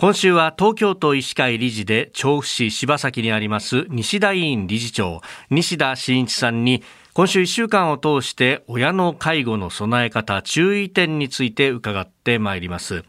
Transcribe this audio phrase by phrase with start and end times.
[0.00, 5.20] 今週は東京都医師会理事で調布市柴崎にあります西田委員理事長。
[5.50, 13.04] 西田真一さんに今週1週間を通して親の介護の備え方注意点について伺ってまいります。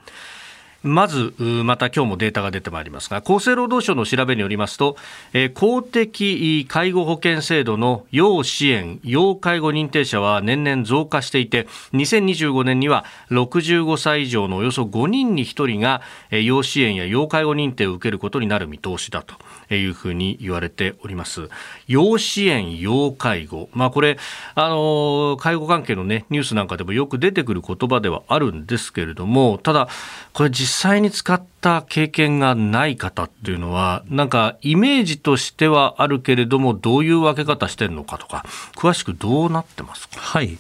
[0.84, 4.98] まず、また今日もデータが出てまいりますが、厚生労働省の調べによりますと、
[5.32, 21.50] えー、公的介護保険制度の要支援、要介護認定者は年々増加していて、2025年には65歳以上のおよそ5人に1人が、えー、要支援や要介護認定を受けることになる見通しだというふうに言われております。
[21.88, 23.70] 要支援、要介護。
[23.74, 24.18] まあこれ、
[24.56, 29.88] あのー、介護関係のね、ニュースなんかでもよく出てくる言葉ではあるんですけれども、ただ、
[30.34, 40.20] これ実際に使った経験がない方っていうのは、なんかイメージとしてはあるけれども、どういう分け方してるのかとか、詳しくどうなってますか？
[40.20, 40.58] はい。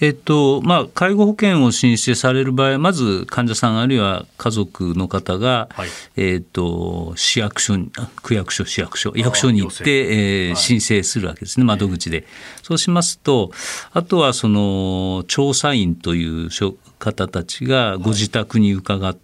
[0.00, 7.76] えっとまあ、介護保険を申請される場合まず患者さんあるいは家族の方が、はい、えっと市役所
[8.16, 12.26] 区役所市役所役所に行って、えー、申請するわけですね窓口で。
[12.62, 13.52] そうしますと
[13.92, 16.50] あとはその調査員という
[16.98, 19.22] 方たちがご自宅に伺って、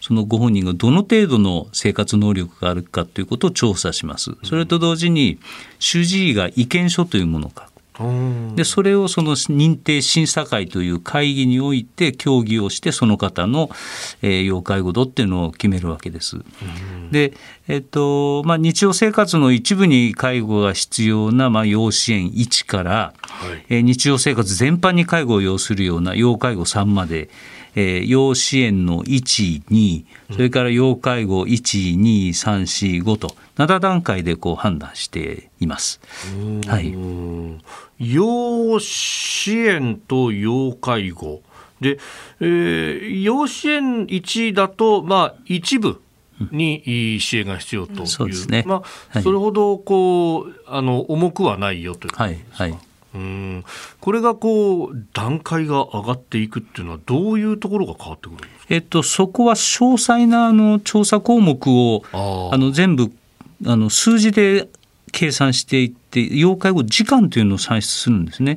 [0.00, 4.32] そのご本人がどの程度の生活能力があるかということを調査します。
[4.42, 5.38] それと同時に
[5.78, 7.74] 主治医が意見書というものを書く。
[8.56, 13.70] でそれをその認定審査会という会議において協議をしてその方の、
[14.20, 16.38] えー、要介護度っていうのを決めるわけです。
[17.12, 17.34] で、
[17.68, 27.28] えっとまあ、日常生活の一部に介護が必要な、まあ、要支援1から、はい、えー、日常生活全般に介護を要するような要介護3まで、
[27.74, 36.00] えー、要支援の1、2、それから要介護1、2、3、4、5と7段階でこう判断しています。
[36.66, 36.94] はい、
[37.98, 41.42] 要支援と要介護。
[41.80, 41.98] で、
[42.40, 46.00] えー、要支援1だと、まあ、一部
[46.52, 48.64] に支援が必要という、そうですね。
[48.66, 52.64] まあ、それほどこうあの重くはないよということですか？
[52.64, 52.78] はいはい
[53.14, 53.64] うん。
[54.00, 63.12] これがこう段階が上がっていくっていうのはどういうところが変わってくるんですか、えっと、そこは詳細なあの調査項目をあの全部
[63.66, 64.68] あの数字で
[65.12, 68.56] 計算していって要介護時間というのを算出するんですね。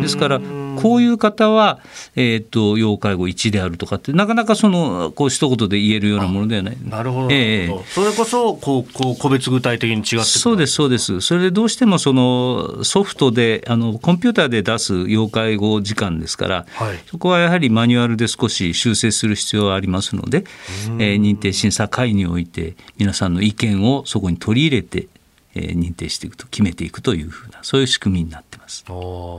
[0.00, 0.40] ですから
[0.76, 1.80] こういう方は、
[2.16, 6.76] えーと、要介護1であるとかってなかなかそのこう一言で言えるようなものではない。
[6.88, 11.20] なるほど、えー、それこそこうこう個別具体的に違ってそうですそうです。
[11.20, 20.44] それでどうしてもそのソフトであのコンピューターで出す要介護時間ですから、はい、そこはやはりマニュアルで少し修正する必要がありますので、
[20.98, 25.08] えー、認定審査会において皆さんの意見をそこに取り入れて
[25.54, 28.94] えー、認定していくと決めていくというふうなそういう仕組みになってます、は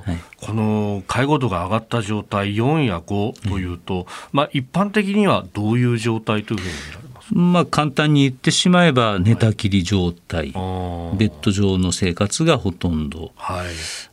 [0.07, 13.67] い、この介護度が上がった状態4や5というと、まあ、一般的にはどういう状態というふうに見られまあ、簡単に言ってしまえば寝たきり状態、はい、ベッド上の生活がほとんど、はい、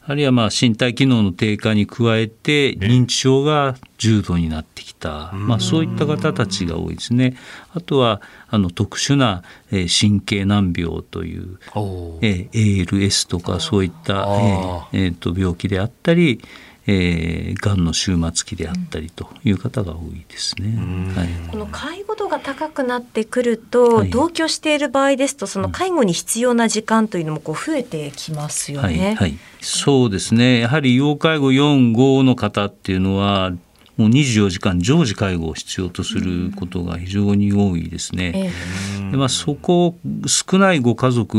[0.06, 7.36] あるいはまあ身体機能の低下に加えて認知症が重度になってきた、まあ、そういった方たちが多いですね。
[7.74, 14.22] あとはあの特殊な神経難病という ALS とかそういった
[14.92, 16.42] えー、と病気であったり
[16.86, 20.76] えー、がんの終末期であったりという方が多いですね。
[21.14, 29.04] はい、この介護度が高くなってくると、はい、同居している場合ですとその介護に必要な時間というのもこう増えてきますよね。
[29.04, 30.60] はい、はい、そうですね。
[30.60, 33.52] やはり要介護4、5の方っていうのは
[33.96, 38.50] もう24時間常時介護を必要とすることが非常に多いですね。
[39.10, 39.94] でまあ、そこを
[40.26, 41.36] 少ないご家族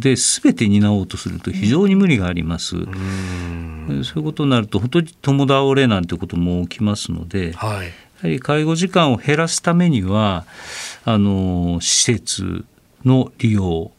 [0.00, 2.70] で全て担おうとすると非常に無理があります。
[2.70, 7.92] そういうことになると本当に共倒れなんてことも起きますので、はい、や
[8.22, 10.44] はり介護時間を減らすためには
[11.04, 12.64] あの施設
[13.04, 13.92] の利用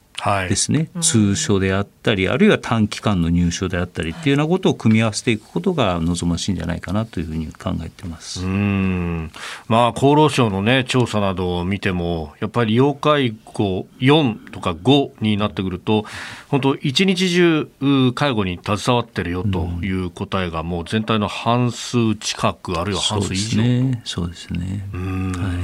[0.48, 8.46] ですね、はい、通所であったりあるいは短期間の入所であったりっていうようなことを組み合わせていくことが望ましいんじゃないかなというふうに考えてます。
[8.46, 9.32] うん。
[9.68, 16.06] まあ厚労省の、ね、調査などを見てもやっぱり要介護4とか5になってくると
[16.50, 24.02] 本当一日中介護に携わってるよという答えがもう全体の半数近くあるいは半数以上そうですね。
[24.06, 24.86] そうですね。
[24.94, 25.61] はい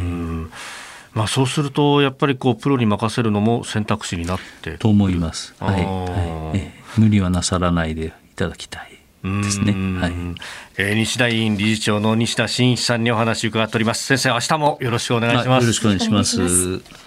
[1.18, 5.84] まあ、そうするとやっぱりこうプロに任せるのも選択肢になってと思います、はい。
[5.84, 8.92] はい、無理はなさらないでいただきたい。
[9.24, 10.14] ですね、はい。
[10.78, 14.06] えー、西田委員理事長の西田真一さんにお話を伺っております。
[14.06, 15.64] 先生明日もよろしくお願いします。
[15.64, 17.06] よろしくお願いします